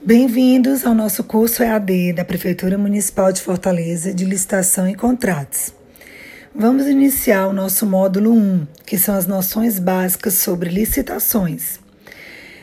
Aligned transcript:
Bem-vindos 0.00 0.86
ao 0.86 0.94
nosso 0.94 1.24
curso 1.24 1.60
EAD 1.60 2.12
da 2.12 2.24
Prefeitura 2.24 2.78
Municipal 2.78 3.32
de 3.32 3.42
Fortaleza 3.42 4.14
de 4.14 4.24
Licitação 4.24 4.88
e 4.88 4.94
Contratos. 4.94 5.74
Vamos 6.54 6.86
iniciar 6.86 7.48
o 7.48 7.52
nosso 7.52 7.84
módulo 7.84 8.32
1, 8.32 8.66
que 8.86 8.96
são 8.96 9.16
as 9.16 9.26
noções 9.26 9.80
básicas 9.80 10.34
sobre 10.34 10.70
licitações. 10.70 11.80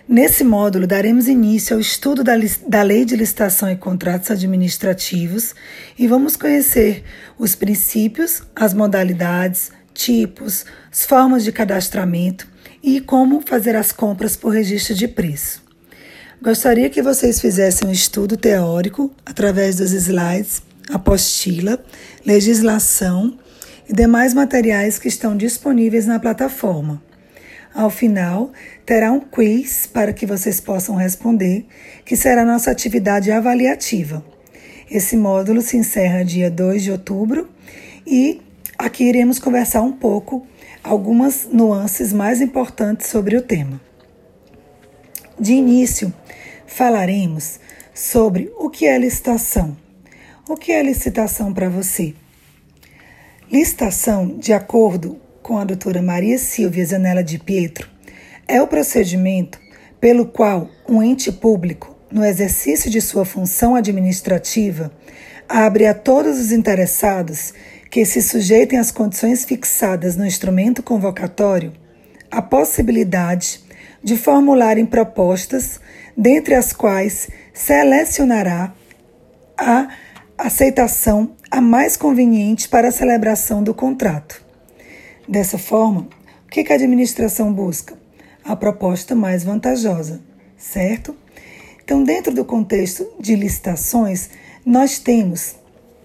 Nesse 0.07 0.45
módulo, 0.45 0.87
daremos 0.87 1.27
início 1.27 1.75
ao 1.75 1.81
estudo 1.81 2.23
da, 2.23 2.35
da 2.67 2.81
Lei 2.81 3.03
de 3.03 3.17
Licitação 3.17 3.69
e 3.69 3.75
Contratos 3.75 4.31
Administrativos 4.31 5.53
e 5.99 6.07
vamos 6.07 6.37
conhecer 6.37 7.03
os 7.37 7.53
princípios, 7.53 8.43
as 8.55 8.73
modalidades, 8.73 9.71
tipos, 9.93 10.65
as 10.89 11.05
formas 11.05 11.43
de 11.43 11.51
cadastramento 11.51 12.47
e 12.81 13.01
como 13.01 13.41
fazer 13.45 13.75
as 13.75 13.91
compras 13.91 14.37
por 14.37 14.53
registro 14.53 14.95
de 14.95 15.07
preço. 15.07 15.64
Gostaria 16.41 16.89
que 16.89 17.01
vocês 17.01 17.39
fizessem 17.39 17.87
um 17.87 17.91
estudo 17.91 18.35
teórico 18.35 19.09
através 19.25 19.77
dos 19.77 19.93
slides, 19.93 20.61
apostila, 20.89 21.83
legislação 22.25 23.39
e 23.87 23.93
demais 23.93 24.33
materiais 24.33 24.99
que 24.99 25.07
estão 25.07 25.35
disponíveis 25.35 26.05
na 26.05 26.19
plataforma. 26.19 27.01
Ao 27.73 27.89
final, 27.89 28.51
terá 28.85 29.11
um 29.11 29.19
quiz 29.19 29.87
para 29.87 30.11
que 30.11 30.25
vocês 30.25 30.59
possam 30.59 30.95
responder, 30.95 31.65
que 32.03 32.17
será 32.17 32.45
nossa 32.45 32.69
atividade 32.69 33.31
avaliativa. 33.31 34.23
Esse 34.91 35.15
módulo 35.15 35.61
se 35.61 35.77
encerra 35.77 36.23
dia 36.23 36.51
2 36.51 36.83
de 36.83 36.91
outubro 36.91 37.49
e 38.05 38.41
aqui 38.77 39.05
iremos 39.05 39.39
conversar 39.39 39.81
um 39.81 39.93
pouco 39.93 40.45
algumas 40.83 41.47
nuances 41.51 42.11
mais 42.11 42.41
importantes 42.41 43.07
sobre 43.07 43.37
o 43.37 43.41
tema. 43.41 43.79
De 45.37 45.51
início, 45.51 46.13
falaremos 46.65 47.59
sobre 47.93 48.49
o 48.57 48.69
que 48.69 48.85
é 48.85 48.97
licitação. 48.97 49.75
O 50.47 50.55
que 50.55 50.71
é 50.71 50.81
licitação 50.81 51.53
para 51.53 51.67
você? 51.67 52.13
Licitação, 53.51 54.37
de 54.37 54.53
acordo 54.53 55.19
com 55.43 55.57
a 55.57 55.65
doutora 55.65 56.01
Maria 56.01 56.37
Silvia 56.37 56.85
Zanella 56.85 57.21
de 57.21 57.37
Pietro, 57.37 57.89
é 58.47 58.61
o 58.61 58.67
procedimento 58.67 59.59
pelo 59.99 60.25
qual 60.25 60.69
um 60.87 61.03
ente 61.03 61.31
público, 61.33 61.97
no 62.09 62.23
exercício 62.23 62.89
de 62.89 63.01
sua 63.01 63.25
função 63.25 63.75
administrativa, 63.75 64.89
abre 65.49 65.85
a 65.85 65.93
todos 65.93 66.39
os 66.39 66.53
interessados 66.53 67.53
que 67.91 68.05
se 68.05 68.21
sujeitem 68.21 68.79
às 68.79 68.89
condições 68.89 69.43
fixadas 69.43 70.15
no 70.15 70.25
instrumento 70.25 70.81
convocatório 70.81 71.73
a 72.31 72.41
possibilidade 72.41 73.64
de 74.05 74.15
formularem 74.15 74.85
propostas 74.85 75.79
dentre 76.15 76.53
as 76.53 76.71
quais 76.71 77.27
selecionará 77.51 78.71
a 79.57 79.87
aceitação 80.37 81.35
a 81.49 81.59
mais 81.59 81.97
conveniente 81.97 82.69
para 82.69 82.89
a 82.89 82.91
celebração 82.91 83.63
do 83.63 83.73
contrato. 83.73 84.45
Dessa 85.27 85.57
forma, 85.57 86.07
o 86.45 86.49
que 86.51 86.71
a 86.71 86.75
administração 86.75 87.51
busca? 87.51 87.97
A 88.43 88.55
proposta 88.55 89.15
mais 89.15 89.43
vantajosa, 89.43 90.21
certo? 90.55 91.15
Então, 91.83 92.03
dentro 92.03 92.31
do 92.31 92.45
contexto 92.45 93.11
de 93.19 93.35
licitações, 93.35 94.29
nós 94.63 94.99
temos 94.99 95.55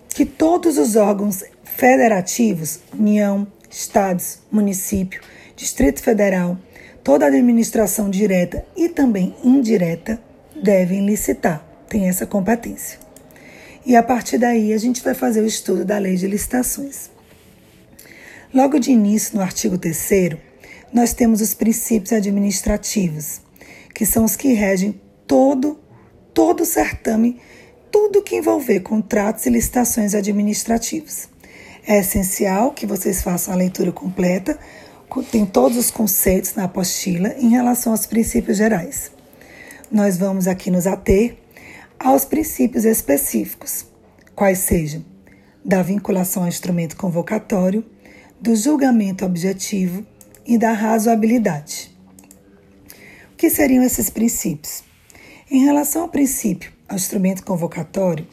que 0.09 0.25
todos 0.25 0.79
os 0.79 0.97
órgãos 0.97 1.45
federativos, 1.65 2.81
União, 2.99 3.47
Estados, 3.69 4.39
município, 4.51 5.21
Distrito 5.55 6.03
Federal, 6.03 6.57
toda 7.03 7.27
administração 7.27 8.11
direta 8.11 8.65
e 8.77 8.89
também 8.89 9.35
indireta 9.43 10.21
devem 10.63 11.07
licitar, 11.07 11.65
tem 11.89 12.09
essa 12.09 12.27
competência. 12.27 12.99
E 13.85 13.97
a 13.97 14.03
partir 14.03 14.39
daí 14.39 14.73
a 14.73 14.79
gente 14.79 15.03
vai 15.03 15.15
fazer 15.15 15.41
o 15.41 15.47
estudo 15.47 15.85
da 15.85 15.99
lei 15.99 16.17
de 16.17 16.27
licitações. 16.27 17.11
Logo 18.53 18.79
de 18.79 18.91
início, 18.91 19.37
no 19.37 19.43
artigo 19.43 19.79
3, 19.79 20.37
nós 20.93 21.15
temos 21.15 21.41
os 21.41 21.55
princípios 21.55 22.13
administrativos, 22.13 23.41
que 23.95 24.05
são 24.05 24.25
os 24.25 24.37
que 24.37 24.53
regem 24.53 25.01
todo, 25.27 25.79
todo 26.35 26.63
o 26.63 26.67
certame, 26.67 27.41
tudo 27.91 28.23
que 28.23 28.37
envolver 28.37 28.81
contratos 28.81 29.47
e 29.47 29.51
licitações 29.51 30.15
administrativos. 30.15 31.29
É 31.87 32.01
essencial 32.01 32.73
que 32.73 32.87
vocês 32.87 33.23
façam 33.23 33.55
a 33.55 33.57
leitura 33.57 33.91
completa 33.91 34.59
tem 35.19 35.45
todos 35.45 35.77
os 35.77 35.91
conceitos 35.91 36.55
na 36.55 36.65
apostila 36.65 37.35
em 37.37 37.49
relação 37.49 37.93
aos 37.93 38.07
princípios 38.07 38.57
gerais. 38.57 39.11
Nós 39.91 40.17
vamos 40.17 40.47
aqui 40.47 40.71
nos 40.71 40.87
ater 40.87 41.37
aos 41.99 42.25
princípios 42.25 42.85
específicos, 42.85 43.85
quais 44.37 44.61
sejam 44.61 45.05
da 45.65 45.83
vinculação 45.83 46.45
ao 46.45 46.49
instrumento 46.49 46.97
convocatório, 46.97 47.85
do 48.41 48.55
julgamento 48.55 49.25
objetivo 49.25 50.07
e 50.47 50.57
da 50.57 50.73
razoabilidade. 50.73 51.95
O 53.33 53.37
que 53.37 53.51
seriam 53.51 53.83
esses 53.83 54.09
princípios? 54.09 54.85
Em 55.51 55.65
relação 55.65 56.03
ao 56.03 56.09
princípio 56.09 56.73
ao 56.89 56.97
instrumento 56.97 57.43
convocatório, 57.43 58.27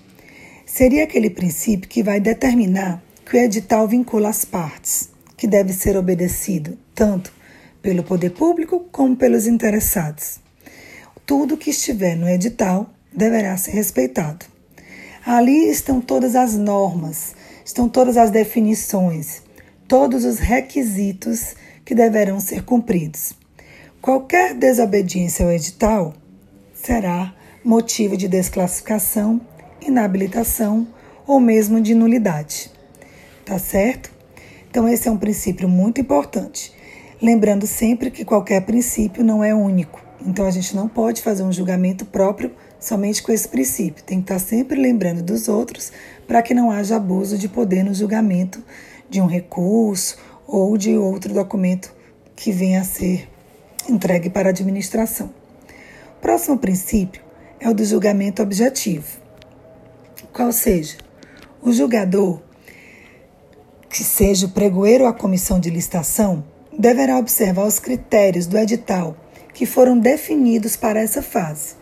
seria 0.66 1.04
aquele 1.04 1.30
princípio 1.30 1.90
que 1.90 2.04
vai 2.04 2.20
determinar 2.20 3.04
que 3.26 3.36
o 3.36 3.40
edital 3.40 3.88
vincula 3.88 4.30
as 4.30 4.46
partes 4.46 5.17
que 5.38 5.48
deve 5.48 5.72
ser 5.72 5.96
obedecido 5.96 6.78
tanto 6.94 7.32
pelo 7.82 8.04
poder 8.04 8.32
público 8.32 8.88
como 8.92 9.16
pelos 9.16 9.48
interessados. 9.48 10.40
Tudo 11.26 11.56
que 11.56 11.70
estiver 11.70 12.16
no 12.16 12.28
edital 12.28 12.90
deverá 13.14 13.56
ser 13.56 13.72
respeitado. 13.72 14.46
Ali 15.26 15.70
estão 15.70 16.02
todas 16.02 16.36
as 16.36 16.56
normas, 16.56 17.36
estão 17.64 17.88
todas 17.88 18.18
as 18.18 18.32
definições, 18.32 19.44
todos 19.88 20.26
os 20.26 20.40
requisitos 20.40 21.56
que 21.86 21.94
deverão 21.94 22.40
ser 22.40 22.64
cumpridos. 22.64 23.34
Qualquer 24.02 24.54
desobediência 24.54 25.46
ao 25.46 25.52
edital 25.52 26.14
será 26.74 27.34
motivo 27.64 28.16
de 28.16 28.28
desclassificação, 28.28 29.42
inabilitação 29.82 30.88
ou 31.26 31.40
mesmo 31.40 31.82
de 31.82 31.94
nulidade. 31.94 32.72
Tá 33.46 33.60
certo? 33.60 34.17
Então, 34.70 34.88
esse 34.88 35.08
é 35.08 35.12
um 35.12 35.18
princípio 35.18 35.68
muito 35.68 36.02
importante. 36.02 36.74
Lembrando 37.22 37.66
sempre 37.66 38.12
que 38.12 38.26
qualquer 38.26 38.62
princípio 38.62 39.24
não 39.24 39.44
é 39.44 39.54
único. 39.54 40.02
Então, 40.26 40.46
a 40.46 40.52
gente 40.52 40.76
não 40.76 40.88
pode 40.88 41.22
fazer 41.22 41.44
um 41.44 41.52
julgamento 41.52 42.06
próprio 42.06 42.52
somente 42.80 43.24
com 43.24 43.32
esse 43.32 43.48
princípio. 43.48 44.04
Tem 44.04 44.22
que 44.22 44.32
estar 44.32 44.40
sempre 44.40 44.80
lembrando 44.80 45.24
dos 45.24 45.48
outros 45.48 45.92
para 46.28 46.42
que 46.42 46.54
não 46.54 46.70
haja 46.70 46.98
abuso 46.98 47.38
de 47.38 47.48
poder 47.48 47.84
no 47.84 47.94
julgamento 47.94 48.64
de 49.10 49.22
um 49.22 49.26
recurso 49.26 50.18
ou 50.46 50.78
de 50.78 50.98
outro 50.98 51.34
documento 51.34 51.94
que 52.36 52.52
venha 52.52 52.82
a 52.82 52.84
ser 52.84 53.28
entregue 53.90 54.30
para 54.30 54.50
a 54.50 54.52
administração. 54.52 55.32
O 56.18 56.22
próximo 56.22 56.58
princípio 56.58 57.22
é 57.60 57.70
o 57.70 57.74
do 57.74 57.84
julgamento 57.84 58.42
objetivo. 58.42 59.08
Qual 60.34 60.52
seja, 60.52 60.98
o 61.62 61.72
julgador 61.72 62.42
que 63.90 64.04
seja 64.04 64.46
o 64.46 64.50
pregoeiro 64.50 65.04
ou 65.04 65.10
a 65.10 65.14
comissão 65.14 65.60
de 65.60 65.70
licitação, 65.70 66.44
deverá 66.78 67.18
observar 67.18 67.66
os 67.66 67.80
critérios 67.80 68.46
do 68.46 68.58
edital 68.58 69.16
que 69.54 69.66
foram 69.66 69.98
definidos 69.98 70.76
para 70.76 71.00
essa 71.00 71.22
fase. 71.22 71.76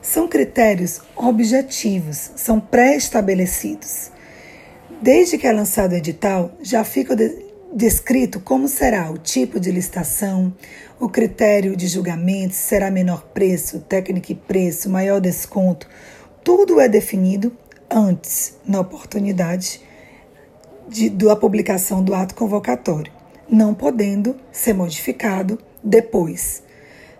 São 0.00 0.26
critérios 0.26 1.00
objetivos, 1.14 2.30
são 2.36 2.58
pré-estabelecidos. 2.58 4.10
Desde 5.02 5.36
que 5.36 5.46
é 5.46 5.52
lançado 5.52 5.92
o 5.92 5.96
edital, 5.96 6.50
já 6.62 6.82
fica 6.82 7.14
descrito 7.74 8.40
como 8.40 8.66
será 8.66 9.10
o 9.10 9.18
tipo 9.18 9.60
de 9.60 9.70
licitação, 9.70 10.54
o 10.98 11.08
critério 11.08 11.76
de 11.76 11.86
julgamento, 11.86 12.54
se 12.54 12.62
será 12.62 12.90
menor 12.90 13.24
preço, 13.34 13.80
técnica 13.80 14.32
e 14.32 14.34
preço, 14.34 14.88
maior 14.88 15.20
desconto. 15.20 15.86
Tudo 16.42 16.80
é 16.80 16.88
definido 16.88 17.54
antes, 17.90 18.54
na 18.66 18.80
oportunidade 18.80 19.82
de, 20.88 21.10
da 21.10 21.36
publicação 21.36 22.02
do 22.02 22.14
ato 22.14 22.34
convocatório, 22.34 23.12
não 23.48 23.74
podendo 23.74 24.36
ser 24.50 24.72
modificado 24.72 25.58
depois. 25.84 26.62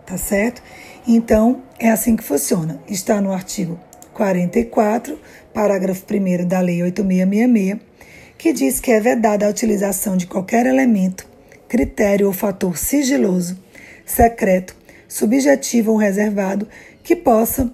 Tá 0.06 0.16
certo? 0.16 0.62
Então, 1.06 1.62
é 1.78 1.90
assim 1.90 2.16
que 2.16 2.24
funciona. 2.24 2.82
Está 2.88 3.20
no 3.20 3.32
artigo 3.32 3.78
44, 4.14 5.18
parágrafo 5.54 6.04
1 6.10 6.46
da 6.46 6.60
Lei 6.60 6.82
8666, 6.82 7.80
que 8.36 8.52
diz 8.52 8.80
que 8.80 8.90
é 8.90 9.00
vedada 9.00 9.46
a 9.46 9.50
utilização 9.50 10.16
de 10.16 10.26
qualquer 10.26 10.66
elemento, 10.66 11.26
critério 11.68 12.26
ou 12.26 12.32
fator 12.32 12.76
sigiloso, 12.76 13.58
secreto, 14.04 14.74
subjetivo 15.06 15.92
ou 15.92 15.96
reservado 15.96 16.66
que 17.02 17.14
possa, 17.14 17.72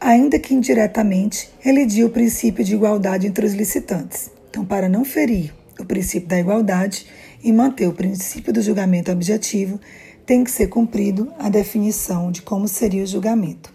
ainda 0.00 0.38
que 0.38 0.54
indiretamente, 0.54 1.50
elidir 1.64 2.04
o 2.04 2.10
princípio 2.10 2.64
de 2.64 2.74
igualdade 2.74 3.26
entre 3.26 3.44
os 3.44 3.54
licitantes. 3.54 4.31
Então, 4.52 4.64
para 4.66 4.86
não 4.86 5.02
ferir 5.02 5.50
o 5.80 5.84
princípio 5.86 6.28
da 6.28 6.38
igualdade 6.38 7.06
e 7.42 7.50
manter 7.50 7.88
o 7.88 7.92
princípio 7.94 8.52
do 8.52 8.60
julgamento 8.60 9.10
objetivo, 9.10 9.80
tem 10.26 10.44
que 10.44 10.50
ser 10.50 10.66
cumprido 10.66 11.32
a 11.38 11.48
definição 11.48 12.30
de 12.30 12.42
como 12.42 12.68
seria 12.68 13.02
o 13.02 13.06
julgamento. 13.06 13.72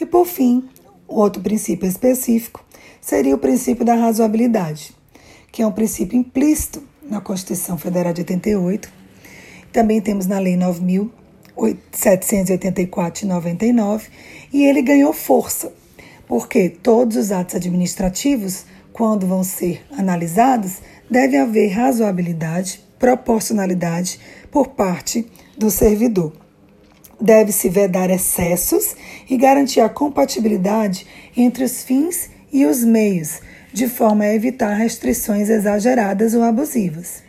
E 0.00 0.04
por 0.04 0.26
fim, 0.26 0.68
outro 1.06 1.40
princípio 1.40 1.88
específico 1.88 2.66
seria 3.00 3.36
o 3.36 3.38
princípio 3.38 3.84
da 3.84 3.94
razoabilidade, 3.94 4.92
que 5.52 5.62
é 5.62 5.66
um 5.66 5.70
princípio 5.70 6.18
implícito 6.18 6.82
na 7.04 7.20
Constituição 7.20 7.78
Federal 7.78 8.12
de 8.12 8.22
88. 8.22 8.92
Também 9.72 10.00
temos 10.00 10.26
na 10.26 10.40
Lei 10.40 10.56
9.784 10.56 13.20
de 13.20 13.26
99, 13.26 14.08
e 14.52 14.64
ele 14.64 14.82
ganhou 14.82 15.12
força, 15.12 15.72
porque 16.26 16.68
todos 16.68 17.16
os 17.16 17.30
atos 17.30 17.54
administrativos, 17.54 18.64
quando 18.92 19.26
vão 19.26 19.42
ser 19.42 19.82
analisados, 19.96 20.78
deve 21.10 21.36
haver 21.36 21.68
razoabilidade, 21.68 22.80
proporcionalidade 22.98 24.20
por 24.50 24.68
parte 24.68 25.26
do 25.56 25.70
servidor. 25.70 26.32
Deve-se 27.20 27.68
vedar 27.68 28.10
excessos 28.10 28.96
e 29.28 29.36
garantir 29.36 29.80
a 29.80 29.88
compatibilidade 29.88 31.06
entre 31.36 31.64
os 31.64 31.82
fins 31.82 32.30
e 32.52 32.64
os 32.64 32.82
meios, 32.82 33.40
de 33.72 33.88
forma 33.88 34.24
a 34.24 34.34
evitar 34.34 34.74
restrições 34.74 35.48
exageradas 35.48 36.34
ou 36.34 36.42
abusivas, 36.42 37.22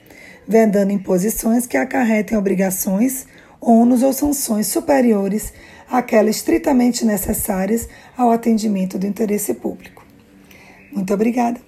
vedando 0.48 0.92
imposições 0.92 1.68
que 1.68 1.78
acarretem 1.78 2.38
obrigações, 2.38 3.25
ônus 3.60 4.02
ou 4.02 4.12
sanções 4.12 4.68
superiores 4.68 5.54
àquelas 5.90 6.38
estritamente 6.38 7.06
necessárias 7.06 7.88
ao 8.18 8.31
atendimento 8.31 8.98
do 8.98 9.06
interesse 9.06 9.54
público. 9.54 10.00
Muito 10.92 11.14
obrigada. 11.14 11.60